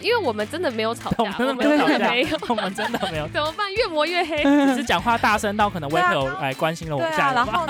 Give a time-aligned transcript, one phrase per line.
[0.00, 3.72] 因为我们真的没有吵架， 我们真的没有吵架真的没有， 我们真的没有， 怎么办？
[3.74, 4.42] 越磨越黑。
[4.44, 7.32] 只是讲话大声到可能威友来关心了我们一下。
[7.32, 7.66] 然后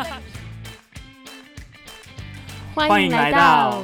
[2.74, 3.82] 欢迎来到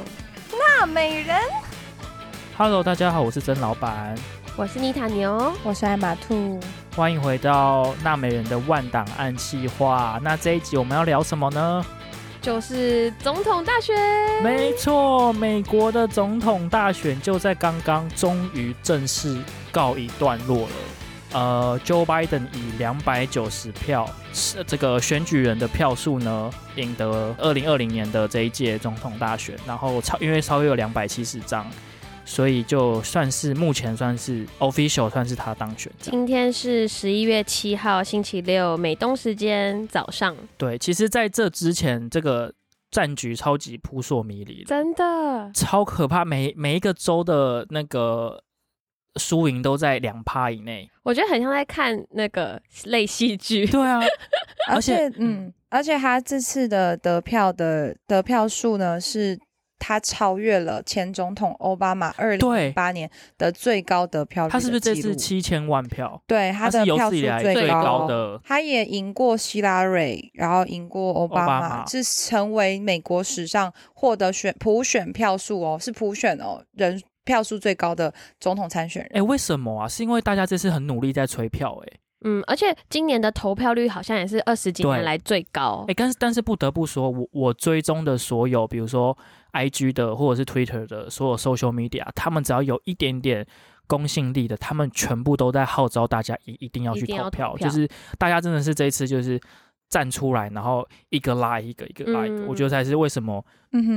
[0.79, 1.37] 大美人
[2.57, 4.15] ，Hello，大家好，我是曾老板，
[4.55, 6.59] 我是妮塔牛，我是艾玛兔。
[6.95, 10.17] 欢迎回到纳美人的万档案计划。
[10.21, 11.85] 那这一集我们要聊什么呢？
[12.45, 13.95] 就是总统大选。
[14.43, 19.35] 没错，美国的总统大选就在刚刚终于正式
[19.71, 20.69] 告一段落了。
[21.33, 29.57] 呃，Joe Biden 以两百九十票，是这个选举人的票数呢，赢得二零二零年的这一届总统大选。
[29.65, 31.65] 然后超因为超越有两百七十张，
[32.25, 35.91] 所以就算是目前算是 official 算是他当选。
[35.99, 40.35] 今天是十一月七号，星期六，美东时间早上。
[40.57, 42.51] 对，其实在这之前，这个
[42.89, 44.63] 战局超级扑朔迷离。
[44.63, 48.43] 真的，超可怕，每每一个州的那个
[49.17, 50.89] 输赢都在两趴以内。
[51.03, 53.65] 我觉得很像在看那个类戏剧。
[53.67, 54.01] 对啊，
[54.67, 59.37] 而且，嗯，而且他这次的得票的得票数呢，是
[59.77, 66.21] 他超越了前总统奥巴马二零对零八年的最高得票率他是不是这次七千万票？
[66.25, 68.39] 对他的票数最高高的。
[68.43, 79.11] 他也赢过希拉蕊，然后赢过奥巴马，巴马是成为美国史上获得选普选票数哦，是普选哦人票数最高的总统参选人。
[79.15, 79.87] 哎，为什么啊？
[79.87, 85.93] 是因为大家这次很努力在催票、哎嗯，而且今年的投票率好像也是二十几年对来最高哎，。
[85.95, 89.15] 但是但是不得不说，我我追踪的所有，比如说
[89.55, 93.47] I G 的或者是 Twitter 的所有 social media，他们只要有一点点
[93.87, 97.69] 公信力的，他们全部都在号召大家一一定要去投票，投票。
[97.69, 99.39] 就是大家真的是这一次就是
[99.89, 103.43] 站出来，然后一个拉一个，一个拉一个，嗯我觉得才是为什么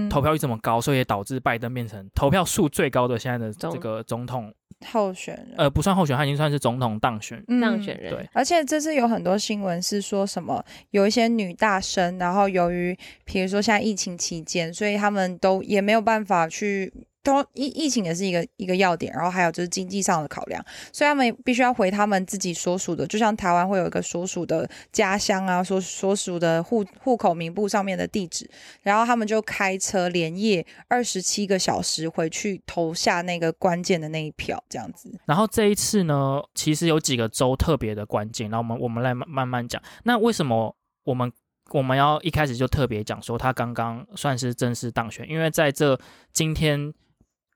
[0.08, 4.54] 投票率这么高，所以也导致拜登变成投票数最高的现在的这个总统，
[4.86, 7.42] 候选人，呃，不算候选，他已经算是总统当选。
[7.48, 16.92] 嗯当选人对，而且这次有很多新闻是说什么有一些女大生，然后由于比如说现在疫情期间，所以他们都也没有办法去。
[17.28, 28.50] 都疫疫情也是一个一个要点，然后还有就是经济上的考量，所以他们必须要回他们自己所属的，就像台湾会有一个所属的家乡啊，所所属的户户口名簿上面的地址，
[28.80, 35.12] 然后他们就开车连夜二十七个小时回去投下那个关键的那一票，这样子。
[35.26, 39.82] 然后这一次呢，其实有几个州特别的关键，然后我们我们来慢慢讲。
[40.04, 40.74] 那为什么
[41.04, 41.30] 我们
[41.72, 45.28] 我们要一开始就特别讲说他刚刚算是正式当选？
[45.28, 46.00] 因为在这
[46.32, 46.94] 今天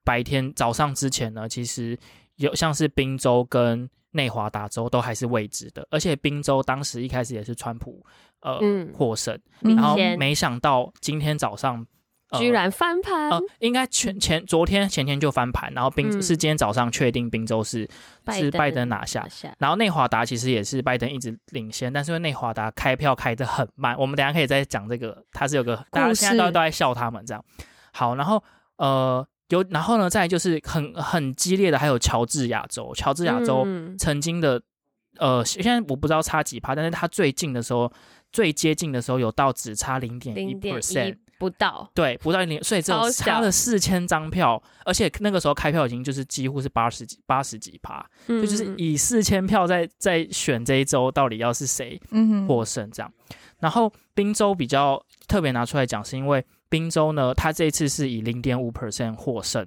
[0.05, 1.99] 白天早上之前呢，其实
[2.37, 8.05] 有像是宾州跟内华达州都还是未知的，而且宾州当时一开始也是川普
[8.41, 11.77] 呃、嗯，获胜，嗯然后没想到今天早上。
[11.77, 17.87] 呃居然翻盘，呃，应该前前昨天前天就翻盘，然后宾、嗯是今天早上确定宾州是
[18.31, 27.45] 是拜登拿下，然后内华达其实也是拜登一直领先，但是因为内华达开票开得很慢，我们等下可以再讲这个，他是有个大家现在都都在笑他们这样。
[27.93, 28.43] 好，然后
[28.77, 29.27] 呃
[29.57, 34.61] 有，然后呢再就是很很激烈的还有乔治亚州，乔治亚州嗯曾经的、
[35.19, 37.93] 呃现在我不知道差几趴，但是他最近的时候
[38.33, 41.17] 最接近的时候有到只差零点一 percent。
[41.39, 53.13] 不到，对，不到零，所以只有超小差了四千张票，而且那个时候开票已经就是几乎是八十几八十几趴，嗯就就是以四千票在在选这一周到底要是谁嗯，获胜这样。
[53.59, 59.67] 然后宾州比较特别拿出来讲，是因为宾州呢，它这一次是以零点五 percent 获胜。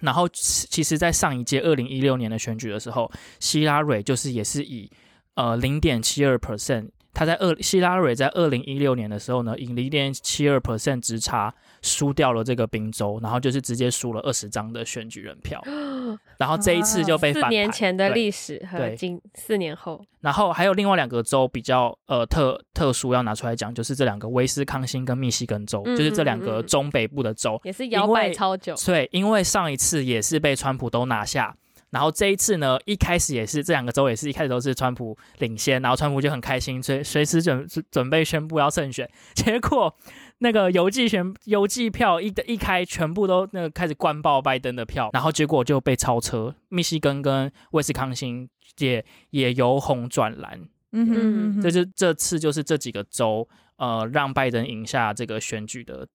[0.00, 4.88] 然后其其实，在上一届二零一六年的选举的时候，希拉蕊就是也是以
[5.34, 11.52] 呃零点七二 percent，他在二希拉蕊在二零一六年的时候呢，以零点七二 percent 之差
[11.82, 15.60] 输掉了这个宾州，然后就是直接输了二十张的选举人票。
[16.38, 17.48] 然后这一次就被翻四。
[17.48, 27.60] 年前的历史和对今四年后，然后还有另外两个州比较呃特特殊要拿出来讲，就是这两个威斯康星跟密西根州，嗯就是这两个中北部的州。
[27.64, 31.56] 也是摇摆超久，对，因为上一次也是被川普都拿下，
[31.90, 39.94] 然后这一次呢，一开始也是这两个州也是一开始都是川普领先，然后川普就很开心，随随时准准备宣布要胜选，结果
[40.38, 48.48] 那个邮寄选邮寄票一一开，全部都那个开始灌爆拜登的票，然后结果就被超车，密西根跟威斯康星
[48.78, 50.60] 也也由红转蓝，
[50.92, 56.06] 嗯哼嗯哼，这就这次就是这几个州，呃，让拜登赢下这个选举的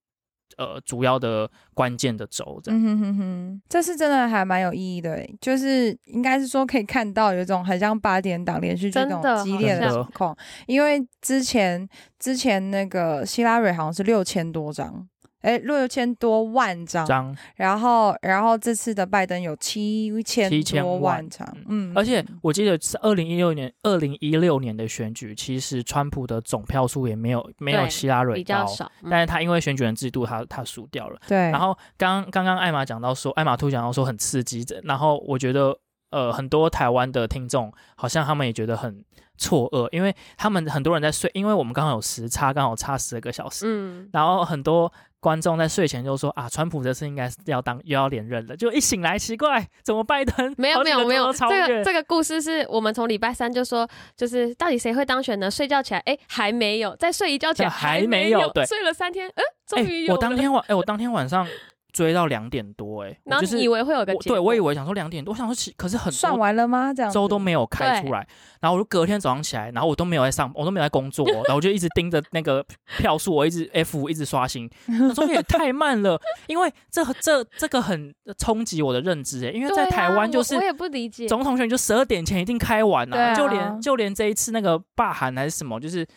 [0.58, 2.80] 呃主要的关键的轴，这样。
[2.80, 11.88] 嗯哼哼哼，这是真的还蛮有意义的，就是应该是说可以看到有一种很像八点档连续剧那种激烈的好像情况，因为之前
[12.20, 15.08] 之前那个希拉蕊好像是六千多张，
[15.44, 31.20] 哎六千多万张，张，然后然后这次的拜登有七千7000多万万张，嗯，而且我记得是二零一六年，二零一六年的选举，其实川普的总票数也没有没有希拉蕊高，比较少，嗯但是他因为选举人制度他，他输掉了。
[31.28, 35.78] 对，然后刚刚刚艾玛讲到说，艾玛兔讲到说很刺激，然后我觉得
[36.14, 39.04] 呃很多台湾的听众好像他们也觉得很
[39.38, 55.50] 错愕，因为他们很多人在睡，因为我们刚好有时差，刚好差十二个小时，嗯，然后很多观众在睡前就说啊，川普这次应该是要当又要连任了，就一醒来奇怪，怎么拜登没有没有没有，这个这个故事是我们从礼拜三就说，就是到底谁会当选呢？
[55.50, 60.16] 睡觉起来，哎，还没有；再睡一觉起来，还没没有对睡了三天，嗯，终哎于有了。
[60.16, 61.48] 我当天晚哎、我当天晚上
[61.94, 66.92] 追到两点多、哎，我就是然后以为会有个我对我以为想说两点多，我想说其可是很算完了吗？
[66.94, 68.28] 这样之后都没有开出来，
[68.60, 72.66] 然后我就隔天早上起来，然后我都没有在上，我都没有在工作哦、然后我就一直盯着那个
[72.98, 74.70] 票数，我一直 F 一直刷新，
[75.08, 86.08] 我说也太慢了，因为这这这个很冲击我的认知哎，因为在台湾就是我我也不理解，总统选就十二点前一定开完了啊就连就连这一次那个罢韩还是什么，就是啊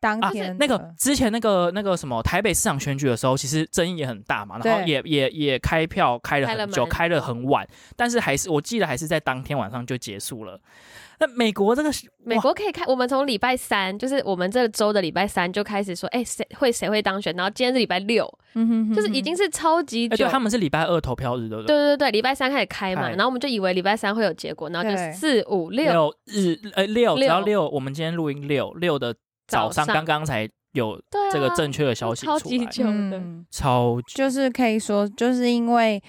[0.00, 7.66] 当天那个之前那个那个什么台北市长选举的时候，其实争议也很大嘛，然后也也也开票开了很久，开了很晚，
[7.96, 10.60] 但是还是我记得还是在当天晚上就结束了。
[11.20, 11.90] 那美国这个
[12.24, 18.24] 美国可以开，我们从礼拜三，就是我们这个周的礼拜三就开始说，哎，谁会谁会当选，然后今天是礼拜六，
[18.54, 21.76] 嗯哼哼就是已经是超级哎，久对，他们是礼拜二投票日，对不对对？
[21.76, 29.12] 对对，礼拜三开始开嘛，然后我们就以为礼拜三会有结果，然后就四五六，六日呃六，只要六六，我们今天录音六六的
[29.48, 31.00] 早上刚刚才有
[31.32, 36.00] 这个正确的消息超出来，级久的，嗯超就是可以说，就是因为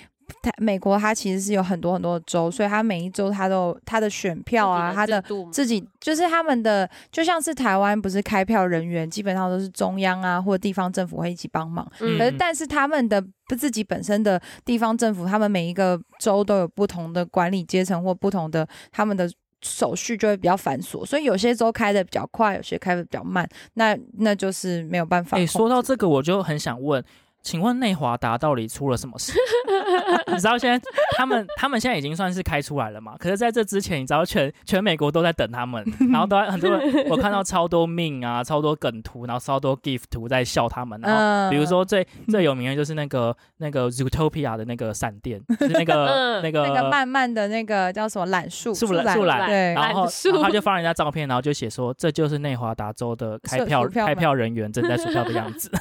[0.44, 12.18] 它美国它其实是有很多很多的州，所以它每一州它都有它的选票啊，它的自己就是他们的，就像是台湾不是开票人员基本上都是中央啊或者地方政府会一起帮忙，嗯。
[12.20, 19.28] 可是但是他们的不自己本身的地方政府，他们每一个州都有不同的管理阶层或不同的他们的。
[19.62, 25.46] 手续就会比较繁琐，所以有些州开的比较快，有些开的比较慢，那那就是没有办法哎。
[25.46, 27.04] 说到这个，我就很想问，
[27.42, 29.34] 请问内华达到底出了什么事？
[30.28, 30.80] 你知道现在
[31.18, 33.16] 他们他们现在已经算是开出来了嘛？
[33.18, 41.00] 可是在这之前，你知道全全美国都在等他们， 然后都在很多人，我看到超多命啊，超多梗图，然后超多 GIF 图在笑他们。
[41.02, 55.72] 然后嗯比如说最最有名的就是那个那个 Zootopia 的那个闪电， 就是那个嗯那个那个慢慢的那个叫什么懒树树懒树懒对，然后懒然后他就发人家照片，然后就写说这就是内华达州的开票票开票人员正在数票的样子。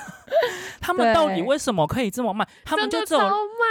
[0.81, 2.47] 他们到底为什么可以这么慢？
[2.65, 3.21] 他们就只有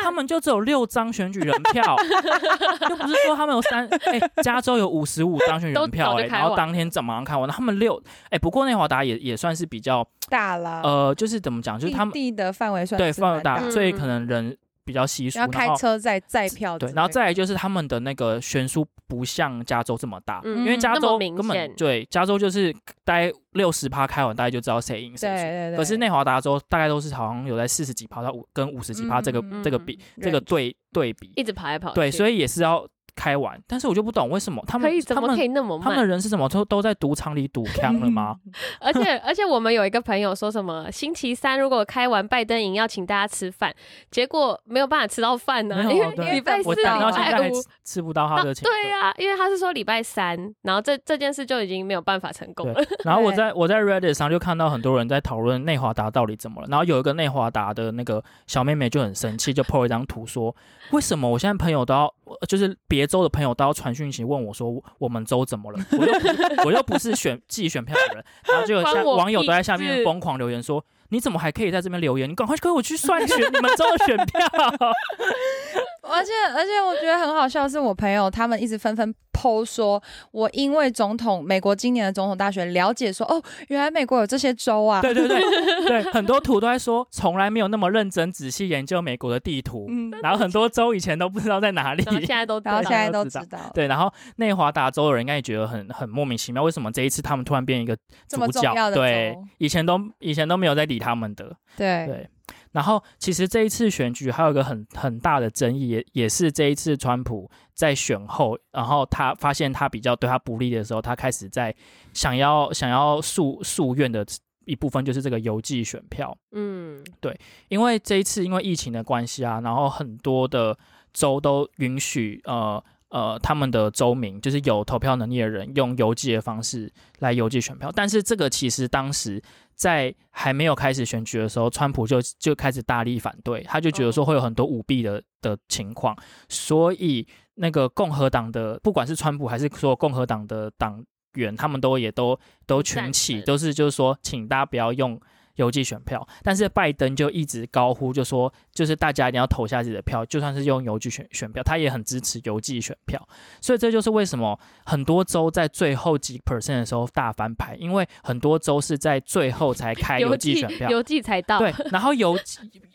[0.04, 1.95] 他们就只有六张选举人票，
[2.89, 7.50] 又不是说他们有三哎、加州有五十五张选举人票哎、都早就开完然后当天怎么样看完？
[7.50, 14.56] 他们六哎、不过内华达也也算是比较大了，呃，就是怎么讲，就是他们地的范围算对范围大，嗯所以可能人
[14.88, 22.74] 比较稀疏，要开然后车再再票对然后再来就是他们的那个悬殊不像加州这么大，嗯因为加州根本对加州就是
[23.04, 25.36] 大概六十趴开完，大概就知道谁赢谁输。
[25.36, 32.88] 对对对，可是内华达州大概都是好像有在四十几趴到五跟五十几趴这个、嗯这个比嗯这个对对比，一直跑来跑去，对，所以也是要
[33.18, 33.60] 开完。
[33.68, 36.06] 但是我就不懂为什么他们可以怎他们么可以那么慢他们的？
[36.06, 38.38] 人是怎么都都在赌场里赌枪了吗？
[38.80, 43.74] 而且而且我们有一个朋友说什么星期三如果开完拜登营要请大家吃饭，
[44.12, 47.54] 结果没有办法吃到饭呢、因为礼拜四、我礼拜五。
[47.54, 48.69] 吃吃不到他的请客。
[48.69, 52.80] 对呀、因为他是说礼拜三，然后这这件事就已经没有办法成功了。
[53.04, 60.56] 然后我 在我在 Reddit 上就看到很多人在讨论内华达到底怎么了，然后有一个内华达的那个小妹妹就很生气，就 po 一张图说，
[60.92, 70.83] 为什么我现在朋友都要，呃就是别州的朋友都要传讯息问我说我们州怎么了， 我又不是我又不是选自己选票的人，然后就 有下网友都在下面疯狂留言说。
[71.09, 72.30] 你怎么还可以在这边留言？
[72.30, 74.42] 你赶快跟我去算选你们州的选票。
[76.11, 85.40] 而且而且我觉得很好笑，是我朋友他们一直纷纷剖说，我因为总统美国今年的总统大选了解说，哦，原来美国有这些州啊，对对对
[85.85, 92.04] 对，很多图都在说从来没有那么认真仔细研究美国的地图，嗯，然后很多州以前都不知道在哪里。
[92.04, 92.71] 现在都知道。
[92.78, 93.59] 然后现在都知道。
[93.73, 97.95] 对，然后内华达州的人应该也觉得很很莫名其妙，为什么这一次他们突然变一个
[98.28, 98.61] 这么主角？
[98.61, 101.56] 重要的对州，以前都以前都没有在理他们的。
[101.76, 102.06] 对。
[102.07, 102.30] 对，
[102.78, 111.76] 然后其实这一次选举还有一个很很大的争议，也也是这一次川普在选后，然后他发现他比较对他不利的时候，他开始在
[112.14, 114.24] 想要想要诉诉愿的
[114.66, 116.38] 一部分就是这个邮寄选票。
[116.52, 117.36] 嗯，对
[117.69, 120.78] 因为这一次因为疫情的关系啊，然后很多的
[121.12, 127.92] 州都允许呃呃他们的州民，就是有投票能力的人，用邮寄的方式来邮寄选票。
[127.92, 129.42] 但是这个其实当时
[129.78, 136.18] 在还没有开始选举的时候，川普就就开始大力反对，他就觉得说会有很多舞弊的的情况，
[136.50, 141.02] 所以那个共和党的不管是川普还是说共和党的党
[141.36, 145.19] 员，他们都也都都群起，都是就是说，请大家不要用
[145.57, 146.28] 邮寄选票。
[146.42, 153.21] 但是拜登就一直高呼，就说就是大家一定要投下自己的票，就算是用邮寄选选票，他也很支持邮寄选票。
[153.61, 160.90] 所以这就是为什么很多州在最后几 percent 的时候大翻牌，因为很多州是在最后才开邮寄寄选票。
[160.90, 162.37] 邮寄才到，对，然后邮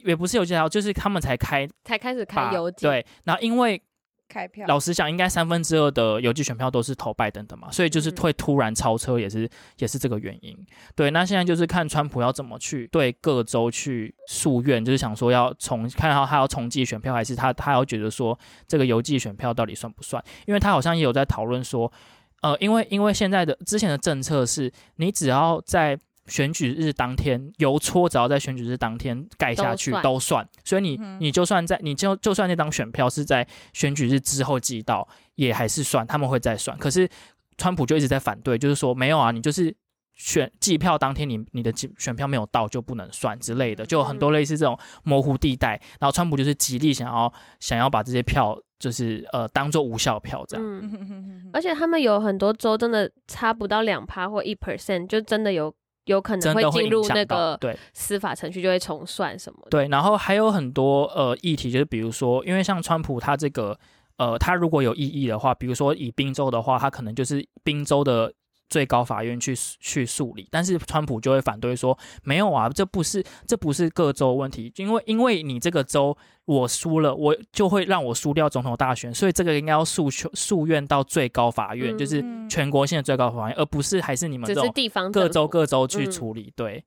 [0.04, 2.86] 也不是邮寄到，就是他们才开才开始把开邮寄。
[2.86, 3.80] 对，然后因为
[4.32, 9.46] 开票，老实讲，应该三分之二的邮寄选票都是投拜登的嘛，所以就是嗯会突然超车，也是
[9.76, 10.56] 也是这个原因。
[10.96, 20.24] 对，那现在就是看川普要怎么去对各州去诉愿，就是想说要重看到他要重寄选票，还是他他要觉得说这个邮寄选票到底算不算？
[20.46, 21.92] 因为他好像也有在讨论说，
[22.40, 36.78] 呃，因为因为现在的之前的政策是你只要在选举日当天邮戳，只要在选举日当天盖下去都算都算，所以你嗯你就算在你就就算那张选票是在选举日之后寄到，也还是算，他们会再算。
[36.78, 37.08] 可是
[37.58, 39.74] 川普就一直在反对，就是说没有啊，你就是
[40.14, 45.80] 选计票当天你你的计选票没有到就不能算之类的，就有很多类似这种模糊地带。
[45.98, 50.64] 然后川普就是极力想要想要把这些票就是呃当做无效票这样。
[50.66, 59.70] 嗯， 而且他们有很多州真的差不到两趴或一 percent，就真的有有可能会进入那个对司法程序，就会重算什么的。
[59.70, 63.78] 对，然后还有很多呃议题，就是比如说，因为像川普他这个
[64.16, 68.32] 呃，他如果有异议的话，比如说以宾州的话，他可能就是宾州的
[68.72, 84.72] 最高法院去去诉理，但是川普就会反对说，没有啊，这不是这不是各州问题，因为因为你这个州我输了，我就会让我输掉总统大选，所以这个应该要诉求诉愿到最高法院，就是嗯全国性的最高法院，而不是还是你们这种
[85.12, 86.10] 各州各州去嗯。
[86.10, 86.82] 处理，对，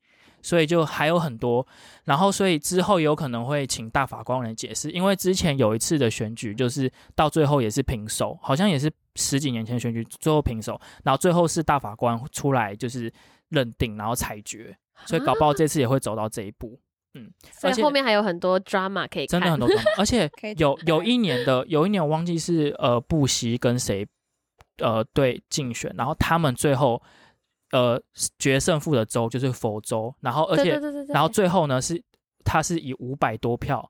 [0.45, 1.65] 所以就还有很多，
[2.03, 13.11] 然后所以之后有可能会请大法官来解释，因为之前有一次的选举就是到最后也是平手，好像也是十几年前选举最后平手，然后最后是大法官出来就是
[13.49, 16.79] 认定，然后裁决，所以搞不好这次也会走到这一步，
[17.15, 17.33] 嗯，
[17.63, 19.39] 而且所以后面还有很多 drama 可以看。
[19.39, 24.07] 真的很多种，而且 有有一年的有一年我忘记是呃布希跟谁
[24.77, 27.01] 呃对竞选，然后他们最后
[27.71, 28.01] 呃
[28.39, 32.01] 决胜负的州就是佛州，然后而且对对对对对，然后最后呢是
[32.43, 33.89] 他是以五百多票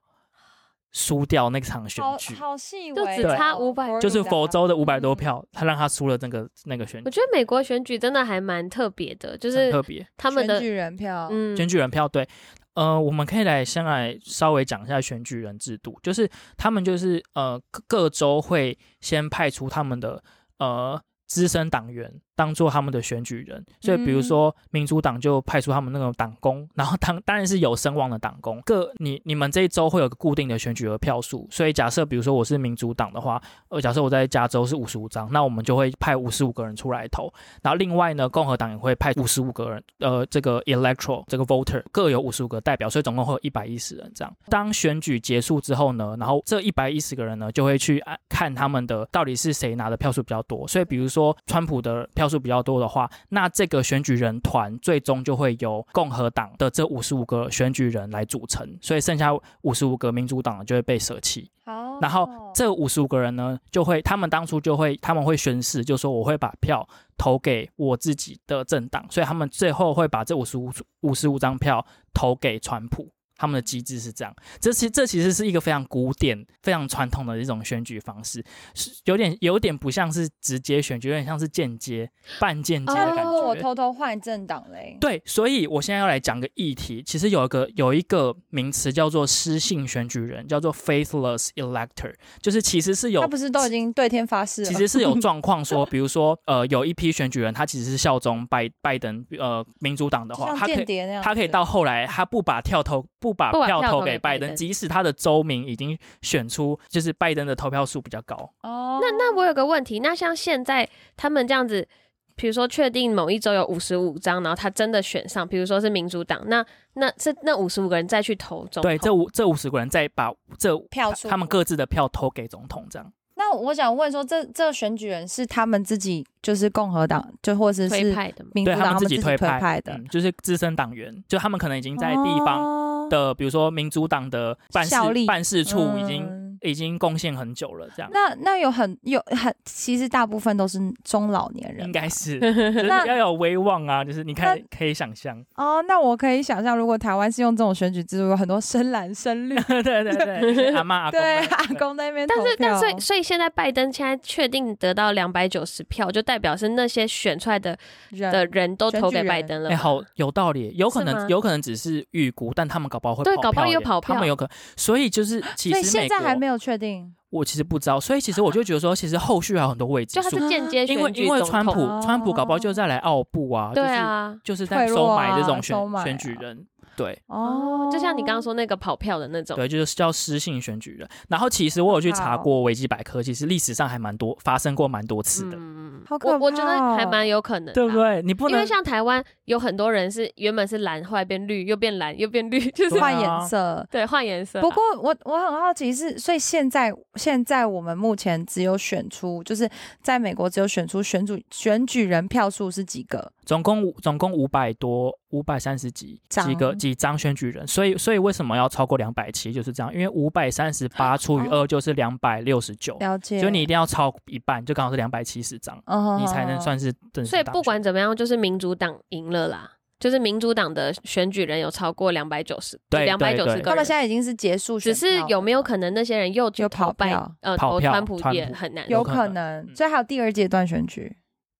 [0.92, 5.16] 输掉那场选举，好细就微就，只差五百就是佛州的五百多嗯。
[5.16, 10.06] 票，他让他输了那个那个选举，我觉得美国选举真的还蛮特别的，就是特别。
[10.16, 11.54] 他们的选举人票，嗯。
[11.54, 12.26] 选举人票对，
[12.74, 20.22] 呃，我们可以来先来稍微讲一下选举人制度，就是他们就是呃各各州会先派出他们的
[20.58, 44.36] 呃资深党员当做他们的选举人，所以比如嗯说民主党就派出他们那种党工， 然后当当然是有声望的党工，各你你们这一周会有个固定的选举额票数，所以假设比如说我是民主党的话，呃，假设我在加州是五十五张，那我们就会派五十五个人出来投，然后另外呢，共和党也会派五十五个人，呃，这个 electoral 这个 voter 各有五十五个代表，所以总共会有一百一十人这样。
[44.48, 50.66] 当选举结束之后呢，然后这一百一十个人呢就会去看他们的到底是谁拿的票数比较多。
[50.68, 59.30] 所以比如说川普的票数比较多的话，那这个选举人团最终就会由共和党的这五十五个选举人来组成，所以剩下
[59.62, 61.50] 五十五个民主党的就会被舍弃。
[61.64, 73.10] 好，然后这五十五个人呢，就会他们当初就会他们会宣誓，就说我会把票投给我自己的政党，所以他们最后会把这五十五五十五张票投给川普。
[73.36, 83.24] 他们的机制是这样，这其这其实是一个非常古典、非常传统的一种选举方式，是有点有点不像是直接选举，有点像是间接、半间接的感觉。
[83.24, 94.68] 如果我偷偷换政党嘞，对，所以我现在要来讲个议题，其实有一个有一个名词叫做失信选举人，叫做 faithless elector，就是其实是有他不是都已经对天发誓了？
[94.68, 100.86] 其实是有 状况说，比如说，呃，有一批选举人，他其实是效忠拜拜登，呃，民主党的话，他可以，
[101.22, 108.36] 他可以到后来，他不把跳投，不把票投给给拜登，即使他的州民已经选出，就是拜登的投票数比较高。
[108.62, 111.88] 哦，那那我有个问题，那像现在他们这样子，
[112.36, 116.64] 比如说确定某一周有五十五张，然后他真的选上，比如说是民主党，那
[116.94, 123.12] 那是那五十五个人再去投总统，对，这五这五十个人再把这票数他们各自的票投给总统，这样。
[123.38, 128.50] 那我想问说，这这个选举人是他们自己，就是共和党，就或者是推派的嘛。
[128.54, 134.94] 民主党对他们自己推派派的，嗯，就是资深党员，就他们可能已经在地方方的，比如说民主党的办事
[135.26, 136.45] 办事处已经。
[136.66, 138.10] 嗯已经贡献很久了，这样。
[138.12, 142.38] 那那有很有很，其实大部分都是中老年人，应该是。
[142.40, 145.82] 就是那要有威望啊，就是你看可以想象，哦。
[145.86, 152.80] 那我可以想象，如果台湾是用这种选举制度，有很多深蓝深绿， 对对对，阿妈阿公对们阿公在那边投但是，但票。
[152.80, 157.78] 所以所以现在拜登现在确定得到两百九十票，就代表是那些选出来的
[158.10, 159.76] 人的人都投给拜登了哎。
[159.76, 164.14] 好有道理，有可能有可能只是预估，但他们搞不好会跑对搞不好票跑票。
[164.14, 167.14] 他们有可能，所以就是其所以实现在还没有确定。
[167.30, 176.64] 我其实不知道，所以其实我就觉得说，其实后续还有很多未知数，就他是间接因为因为川普哦川普搞不好就再来奥布啊，对啊，就是就是在收买这种选、啊选举人，
[176.96, 181.08] 对哦，就像你刚刚说那个跑票的那种，对，就是叫失信选举人。
[181.28, 188.22] 然后其实我有去查好过维基百科，其实历史上还蛮多发生过蛮多次的，嗯，好可我我觉得还蛮有可能对不对？
[188.22, 193.86] 你不能因为像台湾有很多人是原本是蓝，后来变绿，又变蓝，又变绿，就是换颜色。
[193.90, 194.62] 对换颜色啊。
[194.62, 199.68] 不过我我很好奇是，所以现在现在我们目前只有选出，就是
[200.02, 203.32] 在美国只有选出选举选举人票数是几个？
[203.46, 219.70] 总共五总共五百多五百三十几张几个几张选举人，所以所以为什么要超过两百七就是这样，因为五百三十八除以哦二就是两百六十九，了解，就你一定要超一半，就刚好是两百七十张，嗯你才能算是正式所以不管怎么样，就是民主党赢了啦。
[219.98, 223.64] 就是民主党的选举人有超过两百九十，对两百九十个人。
[223.64, 228.84] 他们现在已经是结束选只，是有没有可能那些人又去又跑票呃跑票投川普也很难。
[228.90, 231.16] 有有可能可能，嗯所以还有第二阶段选举。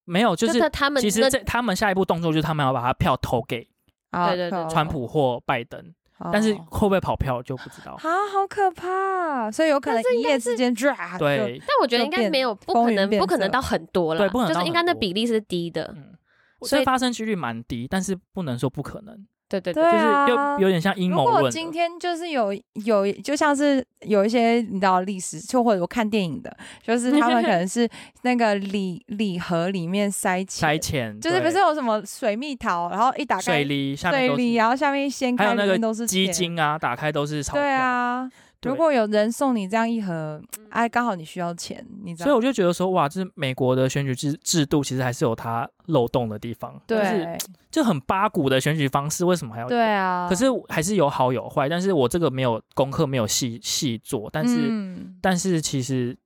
[0.07, 3.69] 没有，就就是他他们其实那这他们下一步动作就是他们要把他票投给
[4.11, 5.79] 啊对对对川普或拜登，
[6.19, 7.93] 哦但是会不会跑票就不知道。
[7.93, 9.51] 啊，好可怕！
[9.51, 14.21] 所以有可能一夜之间抓，对，但我觉得应该没有，不可能，不可能到很多了。
[14.21, 15.93] 对不可能就是应该那比例是低的。
[15.97, 16.15] 嗯，
[16.63, 21.51] 所以发生几率蛮低，但是不能说不可能，对对对就是啊又有点像阴如果谋论了。
[21.51, 22.53] 今天就是有
[22.85, 27.89] 有，就像是有一些你知道历史，就或者我看电影的，就是他们可能是
[28.23, 36.27] 那个礼礼盒里面塞钱，塞钱，就是不是有什么水蜜桃，然后一打开水梨下面水梨，然后下面一掀开，还有那个都是基。
[36.37, 37.63] 金啊，打开都是钞票。
[37.63, 38.31] 对啊，对
[38.67, 42.25] 如果有人送你这样一盒，哎，刚好你需要钱，你知道？
[42.25, 47.39] 所以我就觉得说，哇，这美国的选举制制度其实还是有它漏洞的地方，就是对
[47.71, 49.69] 就很八股的选举方式，为什么还要？
[49.69, 50.27] 对啊。
[50.29, 56.17] 可是还是有好有坏，但是我这个没有功课，没有细细做，但是、嗯但是其实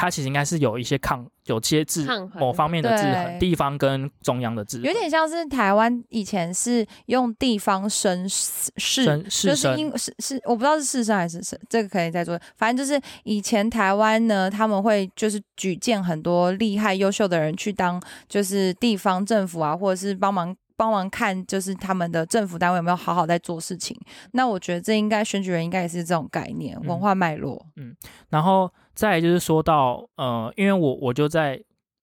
[0.00, 12.38] 它其实应该是有一些抗有些制抗某方面的制衡，地方跟中央的制衡，有点像是台湾以前是用地方绅士，绅士就是因是是我不知道是士绅还是绅，这个可以再做。
[12.56, 20.56] 反正就是以前台湾呢，他们会就是举荐很多厉害优秀的人去当就是地方政府啊，或者是帮忙。
[20.78, 23.98] 帮忙看，就是他们的政府单位有没有好好在做事情。
[24.30, 27.66] 那我觉得这应该选举人应该也是这种概念，嗯文化脉络。
[27.74, 27.96] 嗯
[28.28, 31.60] 然后再来就是说到呃，因为我我就在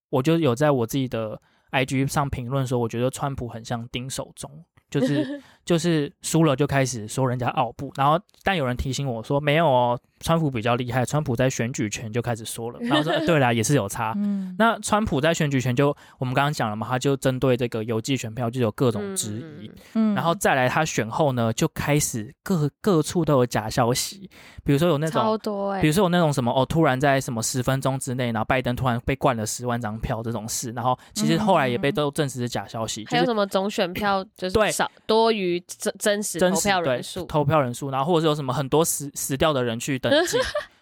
[0.10, 14.14] 我就有在我自己的 IG 上评论说，我觉得川普很像丁守中，就是 就是输了就开始说人家奥布，然后但有人提醒我说没有哦，川普比较厉害，川普在选举权就开始说了，然后说、呃对啦，也是有差。
[14.18, 24.30] 嗯，那川普在选举权就我们刚刚讲了嘛，他就针对这个邮寄选票就有各种质疑，嗯嗯然后再来他选后呢，就开始各各处都有假消息，
[24.64, 40.38] 比如说有那种超多哎比，如说有那种什么哦，突然在什么十分钟之内，然后拜登突然被灌了十万张票这种事，然后其实后来也被都证实是假消息，还有就是什么总选票就是少多于真真实投真实对票人数，投票人数，然后或者是有什么很多死死掉的人去登 记，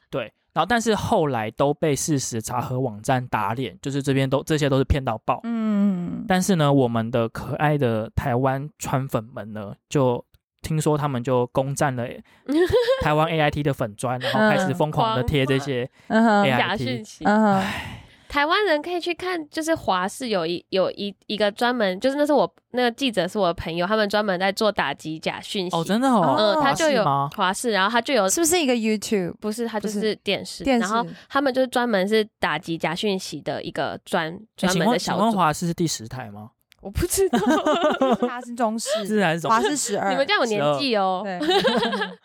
[0.10, 5.40] 对，然后但是后来都被事实查核网站打脸，就是这边都这些都是骗到爆。
[5.44, 10.24] 嗯，但是呢，我们的可爱的台湾川粉们呢，就
[10.62, 12.08] 听说他们就攻占了
[13.02, 17.26] 台湾 AIT 的粉砖，然后开始疯狂的贴这些嗯哼，AI 假讯息。
[18.34, 25.78] 台湾人可以去看，就是华视有一有一一个专门，就是那是我那个记者是我的朋友，他们专门在做打击假讯息。
[25.78, 27.04] 哦，真的哦，嗯，他就有？
[27.36, 29.36] 华视，然后他就有是不是一个 YouTube？
[29.40, 35.26] 不是，他就是是电视，电视然后他们就是专门是打击假讯息的一个专欸专门的小组。
[35.26, 36.50] 问华视是第十台吗？
[36.84, 37.40] 我不知道，
[38.28, 39.62] 他 是中式，是还是华？
[39.62, 40.10] 是十二。
[40.10, 41.22] 你们这样有年纪哦。
[41.24, 41.40] 对，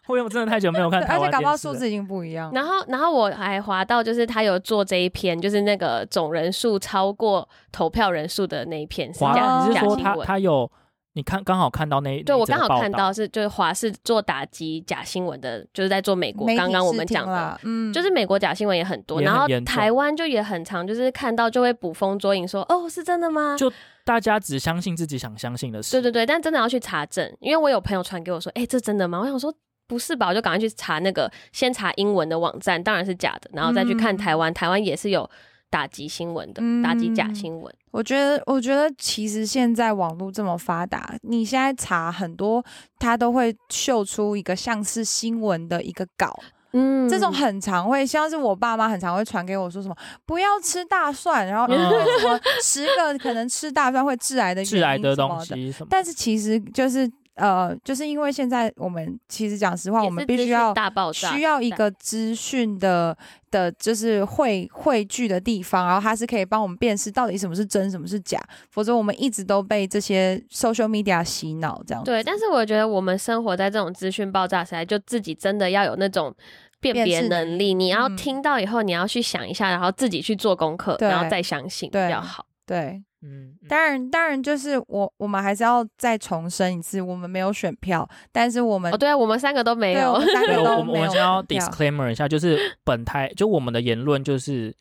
[0.09, 2.51] 因为我真的太久没有看台湾而且搞不好数字已经不一样。
[2.53, 10.27] 然后，然后我还滑到，就是他有做这一篇，就是那个总人数超过投票人数的那一篇是华，假你是说他假新闻。
[10.27, 10.71] 他有
[11.19, 23.57] 你看刚好看到那对，我刚好看到是就是华视做打击假新闻的，就是在做美国刚刚我们讲的，嗯，就是美国假新闻也很多，然后台湾就也很常，就是看到就会捕风捉影说，哦，是真的吗？
[23.59, 23.73] 就
[24.05, 25.97] 大家只相信自己想相信的事。
[25.97, 29.19] 对对对，但真的要去查证，因为我有朋友传给我说，哎、这真的吗？
[29.19, 29.53] 我想说，
[29.89, 30.29] 不是吧？
[30.29, 35.29] 我就赶快去查那个，先查英文的网站，当然是假的，然后再去看台湾，台湾也是有
[35.69, 37.75] 打击新闻的，打击假新闻。
[37.99, 42.65] 我觉得，我觉得其实现在网络这么发达，你现在查很多，
[42.97, 46.39] 它都会秀出一个像是新闻的一个稿。
[46.73, 55.89] 嗯，这种很常会，像是我爸妈很常会传给我说什么不要吃大蒜，然后 什么十个可能吃大蒜会致癌的致癌的东西什么。
[55.91, 63.17] 但是其实就是呃，就是因为现在我们其实讲实话，我们必须要大爆炸，需要一个资讯的
[63.51, 68.39] 的，就是汇汇聚的地方，然后它是可以帮我们辨识到底什么是真，什么是假。
[68.71, 72.05] 否则我们一直都被这些 social media 洗脑这样。
[72.05, 76.35] 对，但是我觉得我们生活在这种资讯爆炸时代，就自己真的要有那种。
[76.81, 82.47] 辨别能力，你要听到以后，你要去想一下，然后自己去做功课，然后再相信比较好。
[82.65, 90.99] 对，嗯，当然，当然，就是我，我们还是要再重申一次，我们没有选票，但是我们，哦，对啊，我们三个都没有，三 个都没有。
[90.99, 94.75] 我们先要 disclaimer 一下，就是本台就我们的言论就是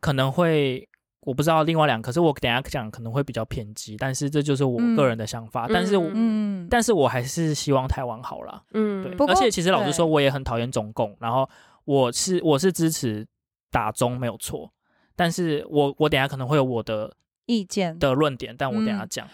[0.00, 0.86] 可能会。
[1.24, 5.68] 我不知道另外两，可是我等下讲可能会比较偏激，但是这就是我个人的想法。
[5.68, 8.62] 但是，嗯，但是我还是希望台湾好了。
[8.72, 9.26] 嗯，对。
[9.26, 11.14] 而且其实老实说，我也很讨厌中共。
[11.20, 11.46] 然后
[11.84, 13.26] 我是我是支持
[13.70, 14.72] 打中没有错，
[15.14, 17.14] 但是我我等下可能会有我的。
[17.50, 19.26] 意见的论点，但我等下讲。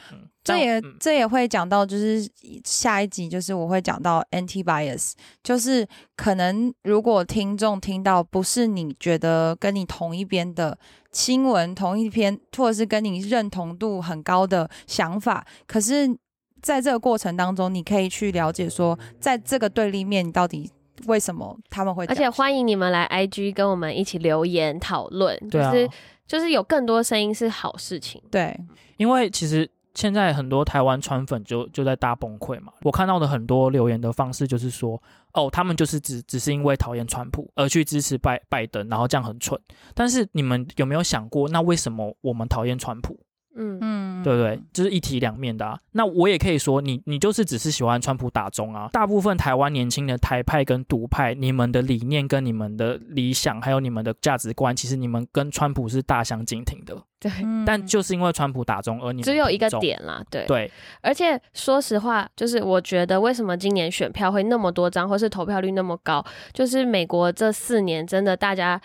[0.42, 2.24] 这也这也会讲到，就是
[2.64, 5.84] 下一集，就是我会讲到 anti bias，就是
[6.16, 10.78] 可能如果听众听到不是你觉得跟你同一边的
[11.10, 16.16] 新闻，同一篇，或者是跟你认同度很高的想法，可是
[16.62, 20.70] 在这个过程当中，你可以去了解说，在这个对立面你到底
[21.08, 25.90] 为什么他们会，而且欢迎你们来 IG 跟我们一起留言讨论，就是。
[26.26, 28.58] 就是有更多声音是好事情，对，
[28.96, 32.72] 因为其实现在很多台湾川粉就就在大崩溃嘛。
[32.82, 35.00] 我看到的很多留言的方式就是说，
[35.32, 39.58] 哦，他们就是只只是因为讨厌川普而去支持拜拜登，然后这样很蠢。
[39.94, 43.18] 但是你们有没有想过，那为什么我们讨厌川普？
[43.56, 44.60] 嗯嗯，对不对？
[44.72, 45.78] 就是一体两面的啊。
[45.92, 48.88] 那我也可以说，你你就是只是喜欢川普打中啊。
[48.92, 56.96] 大部分台湾年轻的台派跟独派，你们的理念跟你们的理想，还有你们的价值观，其实你们跟川普是大相径庭的。
[57.18, 57.32] 对，
[57.64, 60.22] 但就是因为川普打中，而你只有一个点啦。
[60.30, 68.80] 对对，而且说实话，就是我觉得为什么今年选票会那么多张，或是投票率那么高，就是美国这四年真的大家。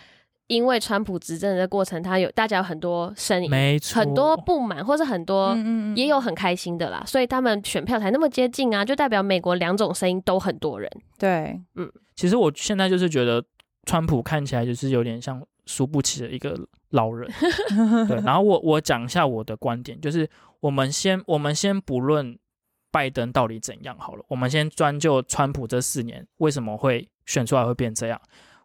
[0.52, 5.56] 因为川普执政的过程，他有大家有很多声音，没错，很多不满，或是很多
[5.96, 10.92] 也有很开心的啦，所以他们选票才那么接近啊，就代表美国两种声音都很多人。
[11.18, 13.42] 对，嗯，其实我现在就是觉得
[13.86, 16.60] 川普看起来就是有点像输不起的一个
[16.90, 17.32] 老人。
[18.10, 22.38] 对，然后我我讲一下我的观点，就是我们先我们先不论
[22.92, 28.20] 拜登到底怎样好了，我们先专就川普这四年为什么会选出来会变这样，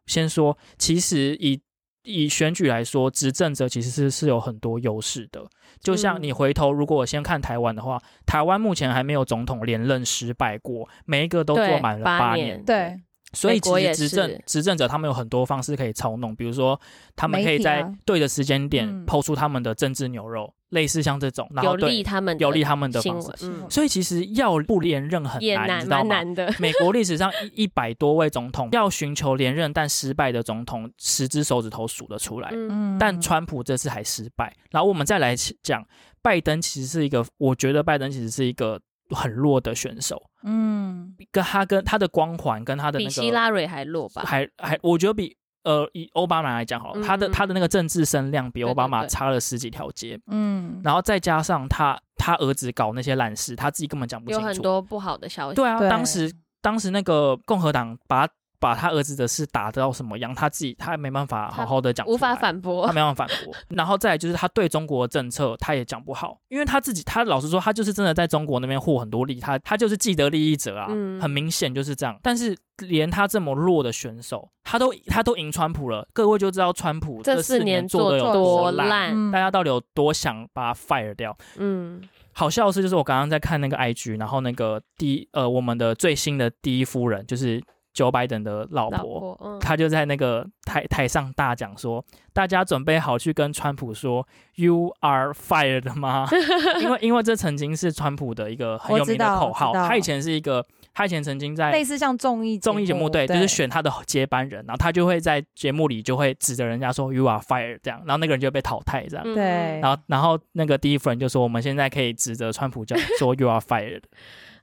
[0.07, 1.61] 先说其实以。
[2.07, 5.45] 以选举来说，执政者其实是是有很多优势的。
[5.81, 12.65] 就像你回头，如果我先看台湾的话，台湾目前还没有总统连任失败过，每一个都做满了八年。
[12.65, 12.99] 对。
[13.33, 16.81] 所以其实执政执政者他们有很多方式可以操弄，比如说
[17.15, 23.31] 他们可以在对的时间点抛出他们的政治牛肉，类似像这种，然后有利他们有利他们的方式。
[23.69, 26.23] 所以其实要不连任很难，知道吗？
[26.59, 32.49] 美国历史上 一一百多位总统要寻求连任但失败的总统，十只手指头数得出来。
[32.53, 34.55] 嗯，但川普这次还失败。
[34.71, 35.85] 然后我们再来讲
[36.23, 38.81] 拜登，其实是一个，我觉得拜登其实是一个。
[39.11, 44.23] 很弱的选手，嗯，跟他跟他的光环跟他的那个比希拉蕊还弱吧？
[44.25, 55.57] 还还，我觉得比呃以奥巴马来讲好，了，他的他的那个政治声量比奥巴马差了十几条街，嗯，然后再加上他他儿子搞那些烂事，他自己根本讲不清楚，有很多不好的消息。
[55.57, 58.29] 对啊，当时当时那个共和党把。
[58.59, 63.55] 把他儿子的事打到什么样，他自己他没办法好好的讲，无法反驳，他没办法反驳。
[63.69, 70.87] 然后再来就是他对中国的政策，他也讲不好，因为他自己，他老实说，他就是真的在中国那边获很多利，他他就是既得利益者啊，
[71.21, 72.19] 很明显就是这样。
[72.23, 81.37] 但是连他这么弱的选手，他都他都赢川普了，各位就知道川普这四年做的有多烂，大家到底有多想把他 fire 掉？
[81.57, 87.63] 嗯，好笑的是，就是我刚刚在看那个 IG，然后那个第呃我们的最新的第一夫人就是。
[87.97, 92.05] Joe Biden 的老婆，他就在那个台台上大讲说
[92.35, 96.29] ：“大家准备好去跟川普说 ‘You are fired’ 吗？”
[96.83, 99.73] 因为因为这曾经是川普的一个很有名的口号。
[99.73, 109.25] 他以前是一个，他以前曾经在类似像综艺综艺节目，对，就是选他的接班人，然后他就会在节目里就会指着人家说 ‘You are fired’ 这样，然后那个人就被淘汰这样。
[109.35, 114.03] 对，然后然后那个第一夫人就说：“我们现在可以指着川普叫说 ‘You are fired’。”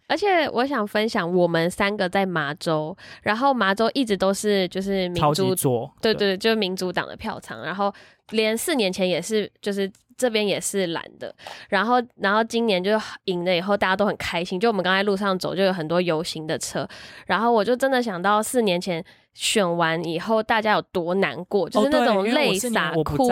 [0.07, 7.93] 而且我想分享，我们三个在麻州，然后麻州一直都是就是民超主级左，对对，就是民主党的票仓，然后
[8.31, 11.33] 连四年前也是，就是这边也是蓝的，
[11.69, 12.91] 然后然后今年就
[13.25, 16.87] 赢了以后，大家都很开心，就我们刚才路上走，就有很多游行的车，
[17.25, 23.27] 然后我就真的想到四年前选完以后，大家有多难过，就是那种泪洒哭，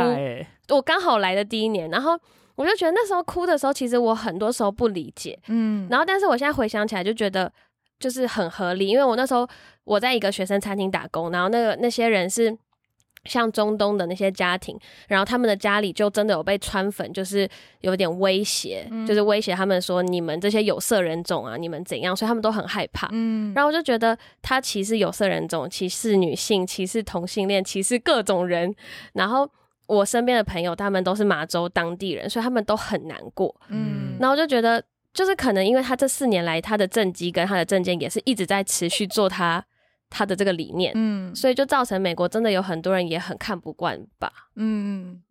[0.70, 2.18] 我刚好来的第一年，然后
[2.62, 7.52] 我就觉得那时候哭的时候，其实我很多时候不理解，嗯，然后，但是我现在回想起来，就觉得
[8.00, 9.48] 就是很合理，因为我那时候
[9.84, 12.56] 我在一个学生餐厅打工，然后那个那些人是
[13.26, 17.48] 像中东的那些家庭，然后他们的家里就真的有被川粉，就是
[17.82, 23.08] 有点威胁，嗯就是威胁他们说你们这些有色人种啊，你们怎样，所以他们都很害怕。
[23.12, 28.74] 嗯，然后我就觉得他歧视有色人种，歧视女性，歧视同性恋，歧视各种人。
[29.14, 29.48] 然后
[29.98, 33.54] 我身边的朋友，他们都是马州当地人，所以他们都很难过。
[33.70, 34.82] 嗯然后就觉得，
[35.14, 39.64] 就是可能因为他这四年来他的政绩跟他的政见也是一直在持续做他
[40.10, 44.32] 他的这个理念，嗯所以就造成美国真的有很多人也很看不惯吧。
[44.56, 45.22] 嗯，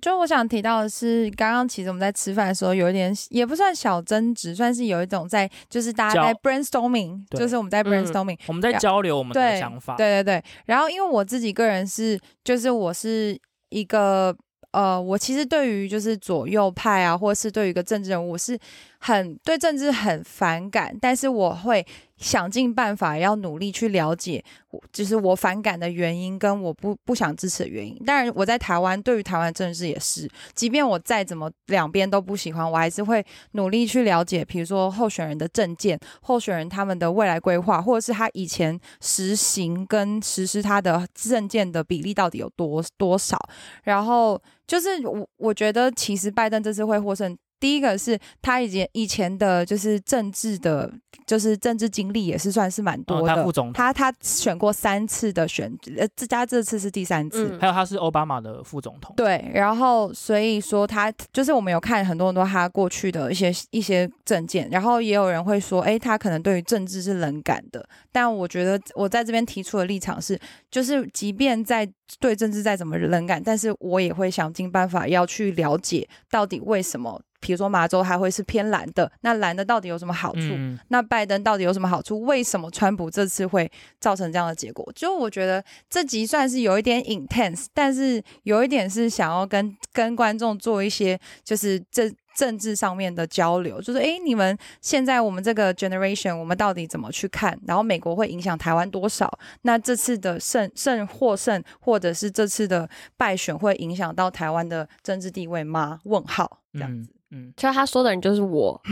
[0.00, 10.44] 就我想提到的是，刚刚其实我们在吃饭的时候有一点，也不算小争执，算是有一种在，就是大家在 brainstorming，对就是我们在嗯 brainstorming，、我们在交流我们的对想法，对对对。
[10.66, 13.38] 然后因为我自己个人是，就是我是
[13.70, 14.36] 一个
[14.70, 18.58] 呃，我其实对于就是左右派啊，或是对于一个政治人物，是
[18.98, 27.96] 很对政治很反感，但是我会想尽办法要努力去了解，我就是我反感的原因跟我不不想支持的原因。
[28.04, 43.38] 当然，我在台湾对于台湾政治也是，即便我再怎么两边都不喜欢，我还是会努力去了解，比如说候选人的政见、候选人他们的未来规划，或者是他以前实行跟实施他的政见的比例到底有多多少。
[43.84, 47.38] 然后就是我我觉得其实拜登这次会获胜。
[47.60, 50.92] 第一个是他以前以前的，就是政治的，
[51.26, 53.34] 就是政治经历也是算是蛮多嗯的。
[53.36, 57.48] 他副总统他他选过三次的选，呃，这家这次是第三次。
[57.52, 67.84] 嗯还有他是奥巴马的副总统，对，然后所以说他就是我们有看很多很多他过去的一些一些证件，然后也有人会说，哎，他可能对于政治是冷感的。
[68.12, 70.38] 但我觉得我在这边提出的立场是，
[70.70, 71.88] 就是即便在
[72.20, 80.40] 对政治再怎么冷感，但是我也会想尽办法要去了解到底为什么，比如说马州还会是偏蓝的，那蓝的到底有什么好处？
[80.42, 82.20] 嗯，那拜登到底有什么好处？
[82.22, 83.70] 为什么川普这次会
[84.00, 84.90] 造成这样的结果？
[84.94, 97.58] 就我觉得这集算是有一点 intense，但是有一点是想要跟跟观众做一些就是政政治上面的交流，就是诶，你们现在我们这个 generation，我们到底怎么去看？
[97.66, 99.28] 然后美国会影响台湾多少？
[99.62, 106.00] 那这次的胜胜获胜，或者是这次的败选，会影响到台湾的政治地位吗？
[106.04, 107.10] 问号这样子。
[107.12, 108.80] 嗯嗯，就他说的人就是我，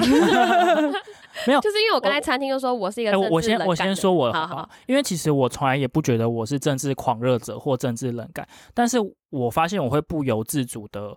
[1.47, 8.99] 没有就是因为我刚才餐厅就说我是一个哎、政治我我先冷感的我先说我人好好的话，因为其实我从来也不觉得我是政治狂热者或政治冷感，但是
[9.31, 11.17] 我发现我会不由自主的，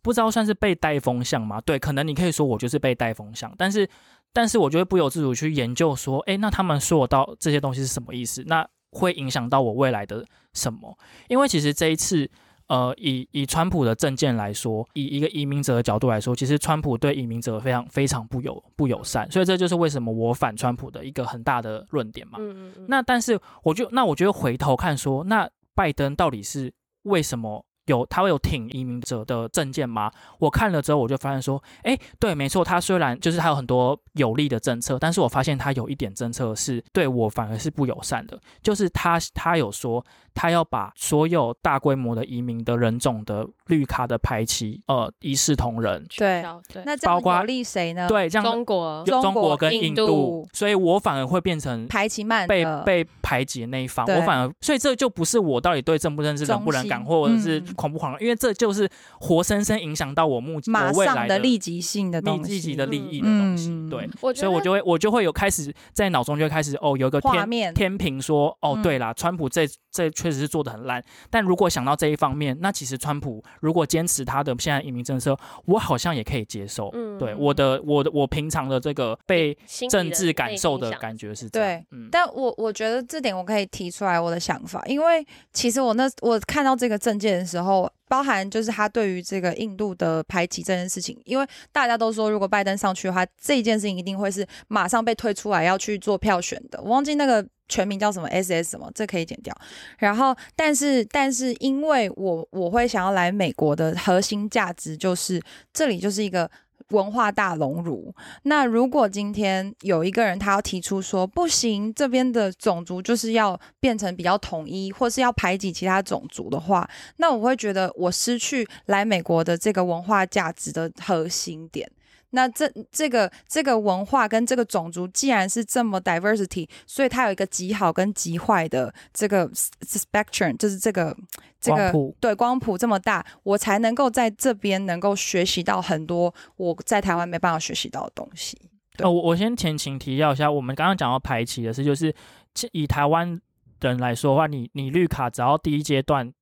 [0.00, 1.60] 不知道算是被带风向吗？
[1.60, 3.86] 对，可能你可以说我就是被带风向，但是
[4.32, 8.42] 但是我就会不由自主去研究说，哎，那他们说我到这些东西是什么意思？
[8.46, 10.24] 那会影响到我未来的
[10.54, 10.96] 什么？
[11.28, 12.30] 因为其实这一次。
[12.68, 22.38] 呃，以以川普的政见来说，以一个移民者的角度来说，其实川普对移民者非常非常不友不友善，所以这就是为什么我反川普的一个很大的论点嘛。
[22.40, 26.72] 嗯嗯嗯，那但是我就那我觉得回头看说，那拜登到底是
[27.02, 30.10] 为什么有他会有挺移民者的政见吗？
[30.38, 40.02] 我看了之后，我就发现说，哎，对，没错，他虽然就是他有很多有利的政策，但是我发现他有一点政策是对我反而是不友善的，就是他他有说
[40.34, 46.04] 他要把所有大规模的移民的人种的绿卡的排期，呃，一视同仁。
[46.16, 46.42] 对，
[46.84, 58.88] 那这样包括有利谁呢？，对，这样中国有中中国国跟印度印度，所以我反而会变成排期慢被被排挤的那一方，我反而，所以这就不是我到底对政不政治冷不冷感，或者是嗯狂不狂热，因为这就是
[59.20, 76.88] 活生生影响到我目马我未来上的立即性的立东西，立即的利益的东西，嗯对，所以我就会我就会有开始在脑中就会开始哦，有一个天天平说，哦，嗯对啦，川普这这确实是做的很烂，但如果想到这一方面，那其实川普如果坚持他的现在移民政策，我好像也可以接受。
[76.94, 79.54] 嗯对，我的我的我平常的这个被
[79.90, 96.80] 政治感受的感觉是这样，嗯，但我我觉得这点我可以提出来我的想法，因为其实我那我看到这个证件的时候，包含就是他对于这个印度的排挤这件事情，因为大家都说如果拜登上去的话，这一件事情一定会是马上被推出来要去做票选的。
[96.80, 99.52] 我忘记那个全名叫什么 SS 什么，这可以剪掉。
[99.98, 106.48] 然后，但是但是因为我我会想要来美国的核心价值就是这里就是一个。
[106.90, 108.14] 文化大熔炉。
[108.42, 121.90] 那如果今天有一个人他要提出说不行，这边的种族就是要变成比较统一，或是要排挤其他种族的话，那我会觉得我失去来美国的这个文化价值的核心点。
[122.34, 131.16] 那这这个这个文化跟这个种族既然是这么 diversity，所以它有一个极好跟极坏的这个 spectrum，就是这个
[131.60, 138.58] 这个光对光谱这么大，我才能够在这边能够学习到很多我在台湾没办法学习到的东西。
[138.96, 142.12] 对哦，我我先前情提要一下，我们刚刚讲到排期的事，就是
[142.52, 143.40] 其以台湾
[143.80, 146.32] 人来说的话，你你绿卡只要第一阶段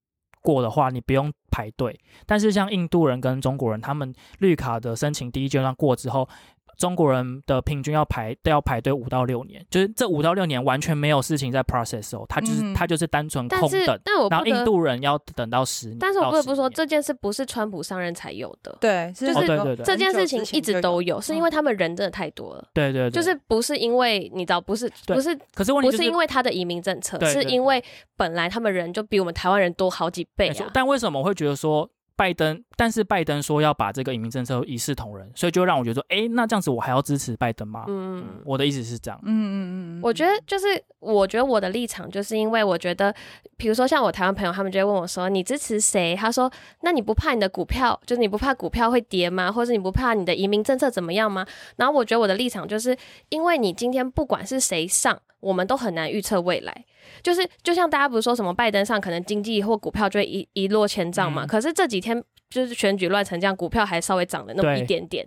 [0.41, 1.97] 过的话，你不用排队。
[2.27, 6.29] 但是像印度人跟中国人，他们绿卡的申请第一阶段过之后，
[6.77, 12.73] 中国人的平均要排都要排队五到六年，就是这五到六年完全没有事情在 process 哦，他就是、嗯。
[12.75, 14.01] 他就是单纯但是空等。
[14.29, 22.69] 然后印但我不得，度人要等到十年，但是我不得不说，这件事不是川普上任才有的，对，就是哦对对对这件事情一直都有，是因为嗯他们人真的太多了。
[22.75, 27.83] 对对对，就是不是因为你知道，不是不是可是问题就是不是因为他的移民政策，对对是因为
[28.17, 30.71] 本来他们人就比我们台湾人多好几倍啊。
[30.73, 31.89] 但为什么我会觉得说
[32.23, 32.63] 拜登？
[32.77, 37.85] 但是拜登说要把这个移民政策一视同仁，所以就让我觉得说，哎，那这样子我还要支持拜登吗？
[37.89, 39.19] 嗯，我的意思是这样。
[39.25, 43.13] 嗯嗯嗯嗯，我觉得就是，我觉得我的立场就是因为我觉得，
[43.57, 46.49] 比如说像我台湾朋友，他们就会问我说：“你支持谁？”他说
[46.83, 49.51] ：“那你不怕你的股票，就是你不怕股票会跌吗？
[49.51, 52.97] 或者你不怕你的移民政策怎么样吗？”然后我觉得我的立场就是，
[53.31, 56.85] 因为你今天不管是谁上，我们都很难预测未来。
[57.23, 61.45] 就是就像大家不是说什么拜登上可能经济或股票就会一一落千丈嘛？
[61.45, 65.27] 嗯可是这几天就是选举乱成这样，股票还稍微涨了那么一点点。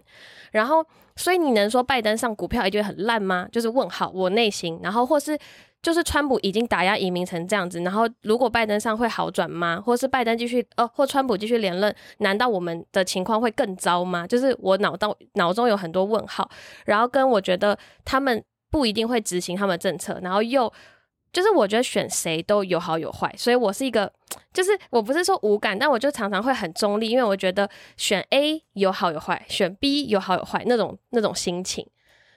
[0.52, 0.86] 然后，
[1.16, 3.48] 所以你能说拜登上股票一定会很烂吗？
[3.52, 4.80] 就是问号，我内心。
[4.84, 5.38] 然后或是
[5.82, 9.82] 就是川普已经打压移民成这样子，然后如果拜登上会好转吗？
[9.84, 14.26] 或是拜登继续呃，或川普继续连任，难道我们的情况会更糟吗？
[14.26, 16.50] 就是我脑到脑中有很多问号，
[16.86, 20.72] 然后跟我觉得他们不一定会执行他们的政策，然后又。
[21.36, 24.10] 就是我觉得选谁都有好有坏，所以我是一个，
[24.54, 31.86] 就是我不是说无感，但我就常常会很中立，因为我觉得选 A 有好有坏，选 B 有好有坏那种那种心情。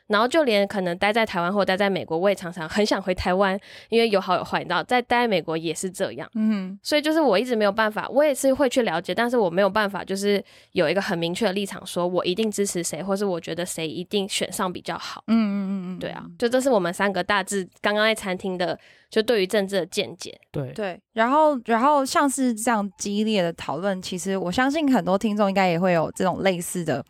[0.08, 6.28] 然后就连可能待在台湾或待在美国，我也常常很想回台湾，因为有好有坏，你知道，在待在美国也是这样。
[6.34, 10.42] 嗯所以就是我一直没有办法，我也是会去了解，但是我没有办法，就是
[10.72, 15.22] 有一个很明确的立场，说我一定支持谁，或是我觉得谁一定选上比较好。
[15.28, 18.78] 嗯嗯嗯嗯，对啊，就这是我们三个大致刚刚在餐厅的，
[19.10, 20.38] 就对于政治的见解。
[20.50, 27.04] 对，对，然后然后像是这样激烈的讨论，其实我相信很多听众应该也会有这种类似的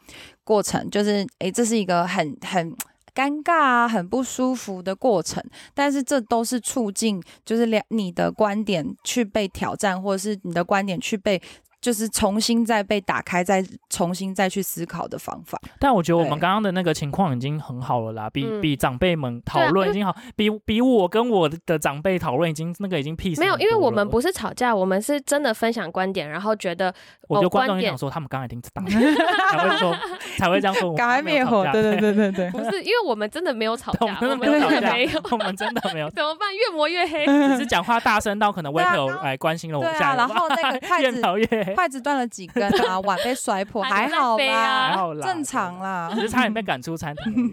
[0.44, 2.74] 过程，就是诶，这是一个很很。
[3.14, 5.42] 尴尬啊，很不舒服的过程，
[5.74, 11.42] 但是这都是促进，就是两你的观点去被挑战，或者是你的观点去被，
[11.80, 15.58] 就是重新再被打开，再重新再去思考的方法。
[15.78, 26.92] 但我觉得我们刚刚的那个情况已经很好了啦，比、嗯比长辈们讨论已经好，比比我跟我的长辈讨论已经那个已经 peace 没有，因为我们不是吵架，我们是真的分享观点，然后觉得
[27.28, 28.82] 我觉得哦观众就想说，他们刚刚一定知道，
[29.50, 29.96] 才会说
[30.36, 32.50] 才会这样说，我们赶快灭火，对对对对对。
[32.52, 36.48] 不是，因为我们真的没有吵我架， 们真的我们没有吵架真的没有，，我们真的没有，怎么办？
[36.54, 37.24] 越磨越黑。
[37.26, 46.20] 只是讲话大声到可能对啊 waiter 来关心了我对啊一下，然后那个筷越子越黑，筷子断了几根啊， 碗被摔破，还好啦，还好啦，正常啦只。
[46.20, 47.50] 是差点被赶出餐厅。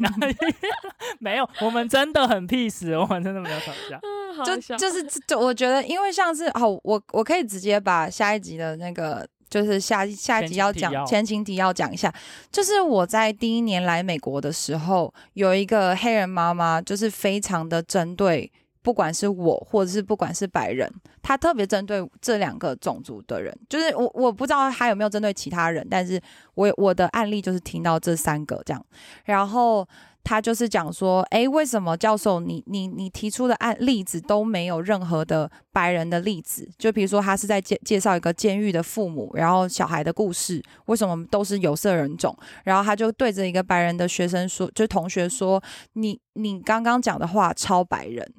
[1.19, 3.99] 没有，我们真的很 peace，我们真的没有吵架。
[4.03, 9.27] 嗯，好就笑就是就我觉得，因为像是好，我我可以直接把下一集的那个。
[9.47, 12.13] 就是下下一集要讲前情提要讲一下，
[12.51, 18.51] 就是我在第一年来美国的时候，有一个黑人妈妈，就是非常的针对，
[18.85, 20.87] 不管是我或者是不管是白人，
[21.23, 26.21] 他特别针对这两个种族的人，就是我我不知道他有没有针对其他人，但是
[26.53, 28.85] 我我的案例就是听到这三个这样，
[29.23, 29.87] 然后
[30.23, 36.69] 他就是讲说，诶，为什么教授你你你提出的案例子都没有任何的白人的例子？
[36.77, 42.37] 就比如说他是在介介绍一个监狱的父母，然后小孩的故事，为什么都是有色人种？
[42.63, 45.59] 然后他就对着一个白人的学生说，就同学说，
[45.93, 48.31] 你你刚刚讲的话超白人。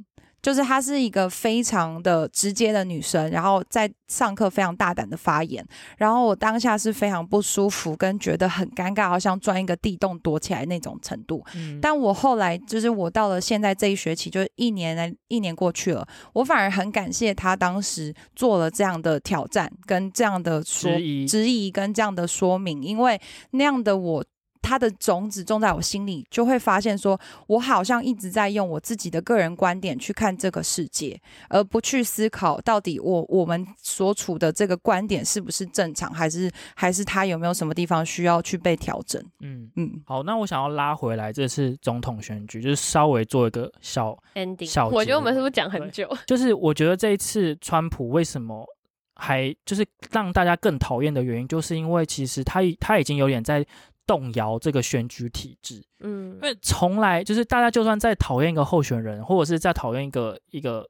[0.46, 5.66] 就是她是一个非常的直接的女生，然后在上课非常大胆的发言，
[5.98, 11.44] 然后我当下是非常不舒服，跟觉得很尴尬，好像钻一个地洞躲起来那种程度。
[11.56, 23.20] 嗯，但我后来就是我到了现在这一学期，就是一年来一年过去了，我反而很感谢她当时做了这样的挑战，跟这样的说质疑质疑跟这样的说明，因为
[23.50, 24.24] 那样的我。
[24.66, 31.16] 它的种子种在我心里，就会发现说，我好像一直在用我自己的个人观点去看这个世界，
[31.48, 39.22] 而不去思考到底我我们所处的这个观点是不是正常，还是还是它有没有什么地方需要去被调整？
[39.40, 44.18] 嗯，嗯，好，那我想要拉回来这次总统选举，就是稍微做一个小，
[44.64, 46.10] 小 ending，我觉得我们是不是讲很久？
[46.26, 48.66] 就是我觉得这一次川普为什么
[49.14, 53.64] 还就是让大家更讨厌的原因，就是因为其实他已他已经有点在
[54.06, 56.34] 动摇这个选举体制，嗯。
[56.34, 60.88] 因，为从来就是大家就算再讨厌一个候选人，或者是在讨厌一个一个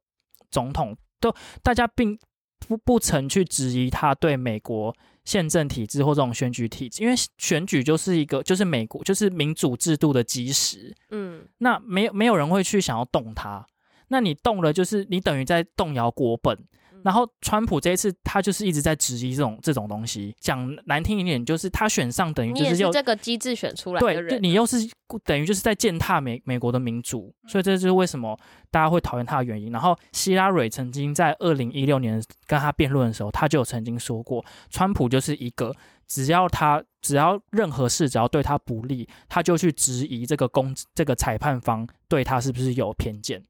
[0.51, 2.19] 总统，都大家并
[2.69, 4.95] 不不曾去质疑他对美国
[5.25, 13.67] 宪政体制或这种选举体制，因为选举就是一个就是美国就是民主制度的基石，嗯，那没有没有人会去想要动它，
[14.09, 16.59] 那你动了就是你等于在动摇国本。
[17.07, 24.77] 然后川普这一次他就是一直在质疑这种这种东西，讲难听一点就是他选上等于就是又是这个机制选出来的人，你又是
[25.25, 28.37] 等于就是在践踏美美国的民主，所以这就是为什么
[28.73, 29.71] 大家会讨厌他的原因。
[29.71, 35.73] 然后希拉蕊曾经在二零一六年跟他辩论的时候，他就有曾经说过，川普就是一个
[36.09, 43.41] 只要他只要任何事只要对他不利，他就去质疑这个公这个裁判方对他是不是有偏见。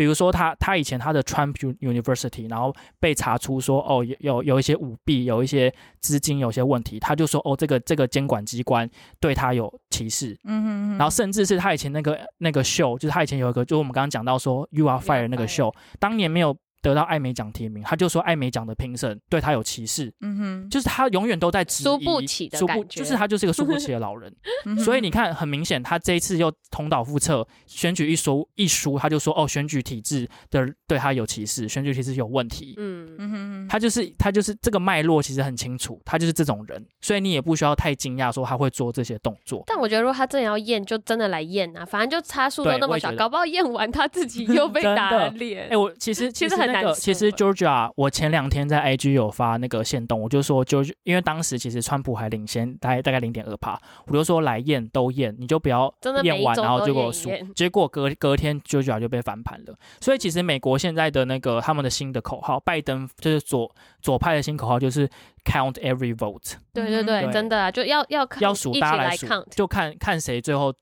[0.00, 5.70] 嗯比如说他他以前他的 Trump University，然后被查出说哦有有有一些舞弊，有一些
[6.00, 8.88] 资金有些问题，他就说哦这个这个监管机关
[9.20, 10.98] 对他有歧视，嗯哼哼。
[10.98, 24.32] 然后甚至是他以前那个那个秀，就是他以前有一个，就是我们刚刚讲到说 You Are Fire 那个秀，当年没有得到艾美奖提名，他就说艾美奖的评审对他有歧视，嗯哼，就是他永远都在质疑输不起的输不感觉就是他就是个输不起的老人。
[24.82, 32.74] 所以你看，很明显，他这一次又重蹈覆辙，选举一输一输，他就说哦，选举体制的对他有歧视，选举体制有问题。
[32.78, 39.62] 嗯，嗯哼哼，他就是他就是这个脉络其实很清楚，他就是这种人，所以你也不需要太惊讶说他会做这些动作。
[39.66, 45.68] 但我觉得如果他真的要验，就真的来验啊，反正就差数都那么小，搞不好验完他自己又被 打了脸。
[45.68, 55.92] 哎、我其实其实很那个其实欸 Georgia，我前两天在 IG 有发那个线动，我就说 Georgia，因为当时其实川普还领先大概大概零点二帕，我就说来验都验，你就不要
[56.22, 59.74] 验完然后一周都结果输结果隔隔天 Georgia 就被翻盘了。
[60.00, 65.08] 所以其实美国现在的那个他们的新的口号，拜登就是左左派的新口号就是
[65.44, 67.32] Count every vote，对对对，对。
[67.32, 70.72] 真的啊，就要要看要数大家来数就看看谁最后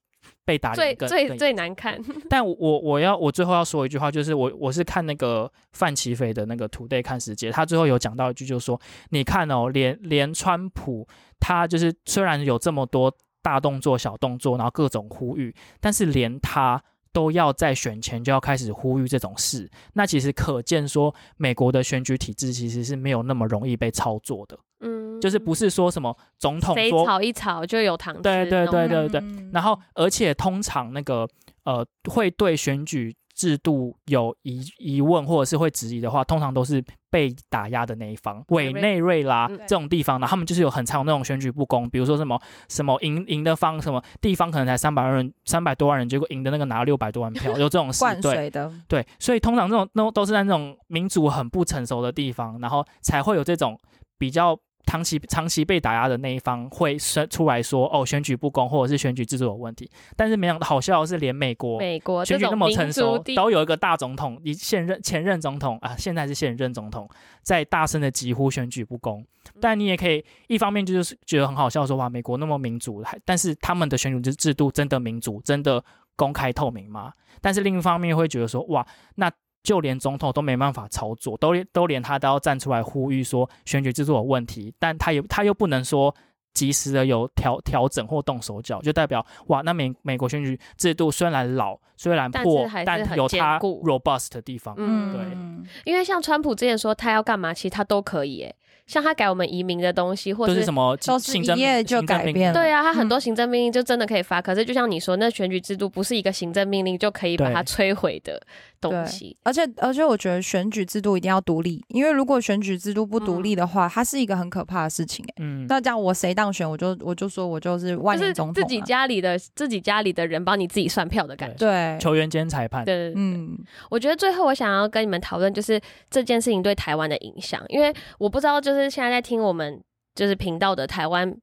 [0.49, 2.01] 被打最脸更最更最难看。
[2.31, 8.81] 但我我我要我最后要说一句话，就是我我是看那个范奇斐的那个 Today 看世界，他最后有讲到一句，就是说，
[9.11, 11.07] 你看哦，连连川普
[11.39, 16.83] 他就是虽然有这么多大动作、小动作，然后各种呼吁，但是连他。
[17.11, 29.51] 都要在选前就要开始呼吁这种事，那其实可见说，美国的选举体制其实是没有那么容易被操作的，嗯，就是不是说什么总统谁说吵一吵就有糖吃对对对对对嗯。
[29.53, 31.29] 然后，而且通常那个
[31.65, 39.59] 呃，会对选举制度有疑疑问或者是会质疑的话，通常都是被打压的那一方，委内瑞拉嗯。
[39.61, 53.79] 这种地方呢，他们就是有很长那种选举不公，比如说什么什么赢赢的方，什么地方可能才三百万人、三百多万人，结果赢的那个拿了六百多万票，有这种事，对的，对，所以通常这种都都是在那种民主很不成熟的地方，然后才会有这种
[54.19, 54.59] 比较
[54.89, 59.91] 长期长期被打压的那一方会生出来说，哦，选举不公或者是选举制度有问题。
[60.17, 67.07] 但是没想到好笑的是，连美国美国选举那么成熟都有一个大总统，一现任前任总统啊，现在是现任总统，
[67.43, 69.23] 在大声的疾呼选举不公。
[69.61, 75.85] 但你也可以一方面就是觉得很好笑说哇，美国那么民主，还但是他们的选举制制度真的民主，真的
[76.17, 77.13] 公开透明吗？
[77.43, 78.87] 但是另一方面会觉得说哇，
[79.17, 79.31] 那
[79.69, 86.15] 就连总统都没办法操作，都连都连他都要站出来呼吁说选举制度有问题，但他也他又不能说
[86.55, 94.75] 及时的有调调整或动手脚，就代表哇，那美美国选举制度虽然老，虽然破但有它 robust 的地方。
[94.79, 98.57] 嗯对嗯因为像川普之前说他要干嘛，其实他都可以诶。
[98.89, 102.61] 像他改我们移民的东西，或者就是什么都是行政一夜就改变了。
[102.61, 102.73] 对。
[102.73, 108.41] 啊，他很多嗯行政命令就真的可以发，可是就像你说，那选举制度不是一个行政命令就可以把它摧毁的
[108.81, 109.37] 东西。
[109.43, 115.35] 而且而且，我觉得选举制度一定要独立，因为如果选举制度不独立的话，它是一个很可怕的事情、欸。
[115.39, 118.55] 嗯，那这样我谁当选，我就我就说我就是万就是年总统、啊。
[118.55, 121.57] 自己家里的自己家里的人帮你自己算票的感觉。
[121.57, 123.59] 对，球员兼裁判，对对对，嗯
[123.91, 129.83] 我觉得最后我想要跟你们讨论就是这件事情对台湾的影响，因为我不知道就是现在在听我们
[130.15, 131.35] 就是频道的台湾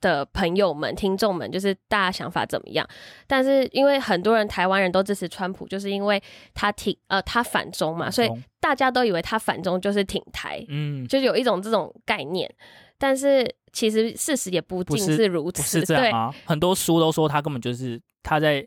[0.00, 2.88] 的朋友们、听众们，就是大家想法怎么样？
[3.26, 6.22] 但是因为很多人台湾人都支持川普，就是因为
[6.54, 12.50] 他挺呃他反中嘛，所以大家都以为他反中就是挺台，嗯，就是有一种这种概念。
[12.98, 18.66] 但是其实事实也不尽是如此，对是这样啊，很多书都说他根本就是他在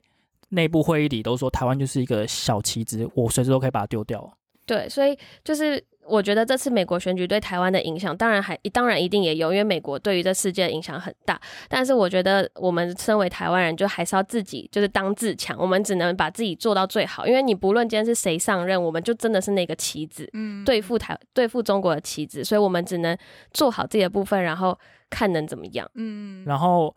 [0.49, 4.38] 内部会议里都说台湾就是一个小棋子，我随时都可以把它丢掉。
[4.65, 11.39] 对，所以就是我觉得这次美国选举对台湾的影响，当然还当然一定也有，因为美国对于这世界的影响很大。
[11.70, 17.26] 但是我觉得我们身为台湾人，就还是要自己就是当自强，我们只能把自己做到最好。
[17.26, 23.18] 因为你不论今天是谁上任，我们就真的是那个棋子，嗯对付台对付中国的棋子，所以我们只能
[23.51, 24.78] 做好自己的部分，然后
[25.10, 25.89] 看能怎么样。
[25.95, 26.95] 嗯，然后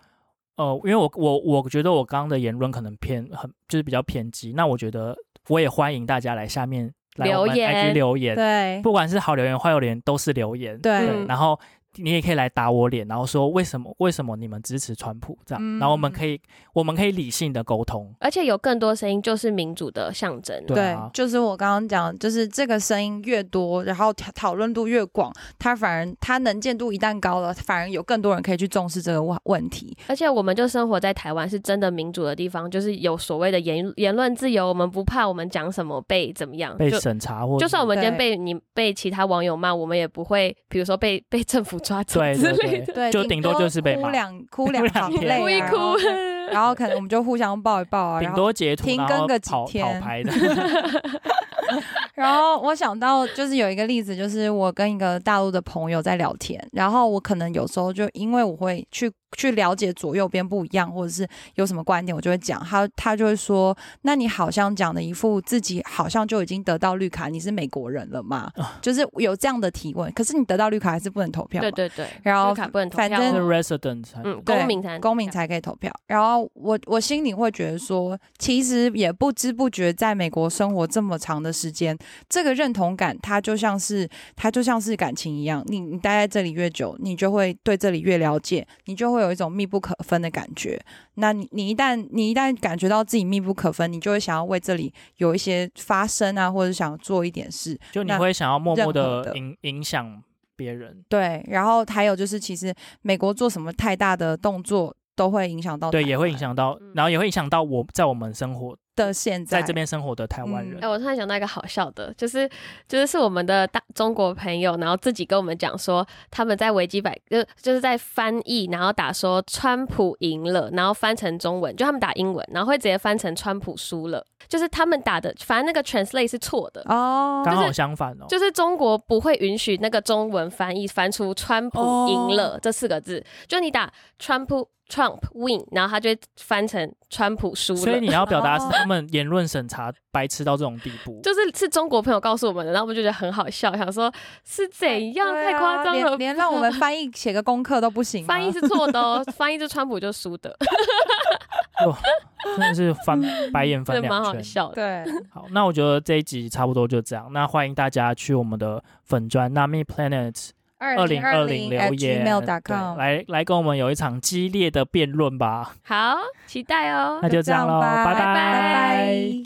[0.57, 5.17] 呃，因为我我我觉得我刚刚的言论可能偏很就是比较偏激，那我觉得
[5.49, 8.81] 我也欢迎大家来下面留言留言，对。
[8.83, 10.93] 不管是好留言坏留言都是留言，对。
[10.93, 11.59] 嗯然后
[11.99, 16.41] 你也可以来打我脸，然后说为什么为什么你们支持川普这样，嗯然后我们可以
[16.73, 20.65] 我们可以理性的沟通，而且有更多声音就是民主的象征。
[20.67, 29.97] 对就是我刚刚讲，就是这个声音越多，然后讨讨论度越广，它反而它能见度一旦高了，反而有更多人可以去重视这个问问题。
[30.09, 46.36] 而且我们就生活在台湾，是真的民主的地方，就是有所谓的言言论自由，我们不怕我们讲什么被怎么样，被审查或就算我们今天被你被其他网友骂，我们也不会，比如说被 被政府抓走对对之类的，对，就顶多就是被哭骂，两哭两两天行 泪啊，哭一哭。
[46.53, 50.33] 然后可能我们就互相抱一抱啊，顶然后多截图然后停更个几跑跑天拍的，
[52.15, 61.27] 然后我想到就是有一个例子，就是我跟一个大陆的朋友在聊天，然后我可能有时候就因为我会去去了解左右边不一样，或者是
[61.57, 68.51] 有什么观点，我就会讲他，他就会说，那你好像讲的一副自己好像就已经得到绿卡，你是美国人了嘛？
[68.57, 75.93] 啊就是有这样的提问，可是你得到绿卡还是不能投票嘛，对对对，然后绿卡不能投反票是正哦，resident 才嗯，对公民才能公民才可以投票。
[76.07, 81.97] 然后我我心里会觉得说，其实也不知不觉在美国生活这么长的时间，
[82.29, 90.81] 这个认同感它就像是它就像是感情一样，你你待在这里越久，你就会对这里越了解，你就会有一种密不可分的感觉。
[91.15, 97.79] 那你你一旦你一旦感觉到自己密不可分，你就会想要为这里有一些发声啊，或者想做一点事。
[97.93, 100.23] 就你会想要默默的影影响
[100.57, 110.89] 别人，对，然后还有就是，其实美国做什么太大的动作都会影响到对，也会影响到嗯，然后也会影响到我在我们生活的现在在这边生活的台湾人嗯哎、。
[110.89, 112.49] 我突然想到一个好笑的，就是
[112.89, 126.81] 就是是我们的大中国朋友，然后自己跟我们讲说，他们在维基百就就是在翻译，然后打说川普赢了，然后翻成中文，就他们打英文，然后会直接翻成川普输了，就是他们打的，反正那个 translate 是错的。
[126.87, 137.81] 哦，刚好相反哦，就是中国不会允许那个中文翻译翻出“川普赢了”这四个字，就你打川普 Trump win，然后他就会翻成川普输了。
[137.81, 144.11] 所以你要表达是哦他们言论审查白痴到这种地步，就是是中国朋友告诉我们的，然后我们就觉得很好笑，想说
[144.45, 150.57] 是怎样，啊太夸张了吧，连连让我们翻译写个功课都不行，翻译是错的哦， 翻译是川普就输的，
[152.57, 153.21] 真的是翻
[153.53, 154.25] 白眼翻两圈蛮。
[154.25, 154.75] 好笑的。
[154.75, 157.31] 对，好，那我觉得这一集差不多就这样。
[157.33, 160.51] 那欢迎大家去我们的粉砖 Nami Planet
[160.95, 165.73] 二零二零留言，gmail.com 来来跟我们有一场激烈的辩论吧。
[165.83, 166.17] 好，
[166.47, 167.29] 期待哦那。
[167.29, 169.43] 就这样喽，吧，拜拜拜拜。